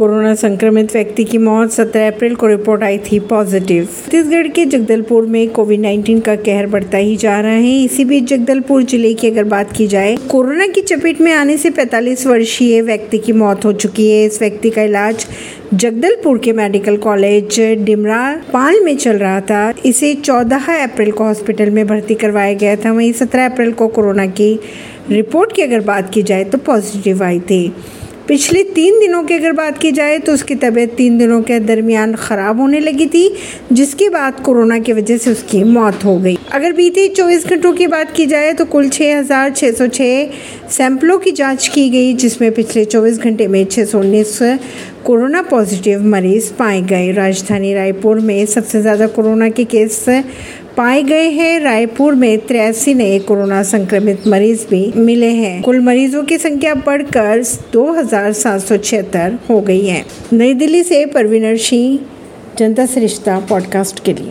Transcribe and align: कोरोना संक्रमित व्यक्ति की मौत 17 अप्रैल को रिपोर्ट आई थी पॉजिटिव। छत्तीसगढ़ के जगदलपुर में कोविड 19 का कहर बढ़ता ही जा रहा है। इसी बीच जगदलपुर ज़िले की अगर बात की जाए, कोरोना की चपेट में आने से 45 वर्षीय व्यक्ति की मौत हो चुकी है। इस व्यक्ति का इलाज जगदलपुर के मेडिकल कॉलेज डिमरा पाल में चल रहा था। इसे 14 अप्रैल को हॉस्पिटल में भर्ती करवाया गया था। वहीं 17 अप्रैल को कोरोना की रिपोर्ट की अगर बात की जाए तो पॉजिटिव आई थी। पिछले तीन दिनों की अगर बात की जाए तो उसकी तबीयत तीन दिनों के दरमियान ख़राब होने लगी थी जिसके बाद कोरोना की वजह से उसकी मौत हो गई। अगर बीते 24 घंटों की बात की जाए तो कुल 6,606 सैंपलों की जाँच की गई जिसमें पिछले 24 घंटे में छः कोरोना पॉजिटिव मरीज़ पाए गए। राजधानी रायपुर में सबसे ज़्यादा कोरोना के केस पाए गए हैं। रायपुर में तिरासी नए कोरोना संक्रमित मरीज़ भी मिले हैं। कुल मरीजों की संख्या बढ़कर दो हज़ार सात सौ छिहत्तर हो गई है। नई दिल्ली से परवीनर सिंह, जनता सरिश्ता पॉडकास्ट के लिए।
कोरोना 0.00 0.34
संक्रमित 0.34 0.92
व्यक्ति 0.92 1.24
की 1.24 1.38
मौत 1.38 1.70
17 1.70 2.06
अप्रैल 2.06 2.34
को 2.34 2.46
रिपोर्ट 2.46 2.82
आई 2.82 2.98
थी 2.98 3.18
पॉजिटिव। 3.20 3.84
छत्तीसगढ़ 3.96 4.46
के 4.48 4.64
जगदलपुर 4.64 5.26
में 5.26 5.48
कोविड 5.50 5.80
19 5.80 6.20
का 6.20 6.36
कहर 6.36 6.66
बढ़ता 6.66 6.98
ही 6.98 7.16
जा 7.16 7.38
रहा 7.40 7.52
है। 7.52 7.74
इसी 7.82 8.04
बीच 8.04 8.24
जगदलपुर 8.24 8.82
ज़िले 8.82 9.12
की 9.14 9.26
अगर 9.26 9.44
बात 9.44 9.72
की 9.72 9.86
जाए, 9.86 10.16
कोरोना 10.30 10.66
की 10.66 10.80
चपेट 10.80 11.20
में 11.20 11.32
आने 11.32 11.56
से 11.56 11.70
45 11.70 12.26
वर्षीय 12.26 12.80
व्यक्ति 12.82 13.18
की 13.18 13.32
मौत 13.32 13.64
हो 13.64 13.72
चुकी 13.74 14.10
है। 14.10 14.24
इस 14.24 14.40
व्यक्ति 14.42 14.70
का 14.70 14.82
इलाज 14.82 15.26
जगदलपुर 15.74 16.38
के 16.38 16.52
मेडिकल 16.54 16.96
कॉलेज 16.98 17.60
डिमरा 17.84 18.24
पाल 18.52 18.80
में 18.84 18.96
चल 18.96 19.18
रहा 19.18 19.40
था। 19.42 19.72
इसे 19.86 20.14
14 20.14 20.82
अप्रैल 20.82 21.10
को 21.10 21.24
हॉस्पिटल 21.24 21.70
में 21.70 21.86
भर्ती 21.86 22.14
करवाया 22.14 22.54
गया 22.54 22.76
था। 22.76 22.92
वहीं 22.92 23.12
17 23.12 23.52
अप्रैल 23.52 23.72
को 23.72 23.88
कोरोना 23.88 24.26
की 24.26 24.52
रिपोर्ट 25.10 25.52
की 25.52 25.62
अगर 25.62 25.80
बात 25.84 26.12
की 26.14 26.22
जाए 26.22 26.44
तो 26.44 26.58
पॉजिटिव 26.58 27.22
आई 27.22 27.40
थी। 27.40 27.66
पिछले 28.30 28.62
तीन 28.64 28.98
दिनों 29.00 29.22
की 29.22 29.34
अगर 29.34 29.52
बात 29.52 29.78
की 29.78 29.90
जाए 29.92 30.18
तो 30.18 30.32
उसकी 30.32 30.54
तबीयत 30.54 30.94
तीन 30.96 31.16
दिनों 31.18 31.40
के 31.42 31.58
दरमियान 31.60 32.14
ख़राब 32.14 32.60
होने 32.60 32.80
लगी 32.80 33.06
थी 33.06 33.22
जिसके 33.72 34.08
बाद 34.08 34.38
कोरोना 34.40 34.78
की 34.78 34.92
वजह 34.92 35.16
से 35.16 35.30
उसकी 35.30 35.62
मौत 35.64 36.04
हो 36.04 36.16
गई। 36.18 36.36
अगर 36.52 36.72
बीते 36.72 37.08
24 37.08 37.46
घंटों 37.46 37.72
की 37.72 37.86
बात 37.86 38.12
की 38.16 38.26
जाए 38.26 38.52
तो 38.52 38.64
कुल 38.64 38.88
6,606 38.88 40.70
सैंपलों 40.70 41.18
की 41.18 41.32
जाँच 41.32 41.68
की 41.68 41.88
गई 41.90 42.12
जिसमें 42.14 42.50
पिछले 42.52 42.84
24 42.84 43.18
घंटे 43.18 43.48
में 43.48 43.64
छः 43.66 44.58
कोरोना 45.04 45.40
पॉजिटिव 45.42 46.02
मरीज़ 46.06 46.52
पाए 46.52 46.80
गए। 46.82 47.10
राजधानी 47.12 47.72
रायपुर 47.74 48.18
में 48.20 48.44
सबसे 48.46 48.80
ज़्यादा 48.80 49.06
कोरोना 49.08 49.48
के 49.48 49.64
केस 49.64 50.04
पाए 50.80 51.02
गए 51.02 51.28
हैं। 51.30 51.60
रायपुर 51.60 52.14
में 52.14 52.38
तिरासी 52.38 52.94
नए 52.94 53.18
कोरोना 53.18 53.62
संक्रमित 53.62 54.26
मरीज़ 54.26 54.66
भी 54.70 54.92
मिले 54.96 55.26
हैं। 55.26 55.62
कुल 55.62 55.80
मरीजों 55.80 56.22
की 56.24 56.38
संख्या 56.38 56.74
बढ़कर 56.74 57.42
दो 57.72 57.92
हज़ार 57.92 58.32
सात 58.32 58.60
सौ 58.60 58.76
छिहत्तर 58.76 59.38
हो 59.50 59.60
गई 59.60 59.86
है। 59.86 60.04
नई 60.32 60.54
दिल्ली 60.54 60.82
से 60.82 61.06
परवीनर 61.06 61.56
सिंह, 61.56 61.98
जनता 62.58 62.86
सरिश्ता 62.86 63.38
पॉडकास्ट 63.40 64.04
के 64.04 64.12
लिए। 64.12 64.18